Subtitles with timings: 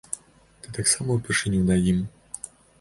[0.61, 2.03] Ты таксама упершыню на ім.